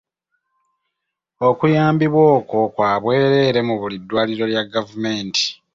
[1.47, 5.45] Okuyambibwa okwo kwa bwereere mu buli ddwaliro lya gavumenti.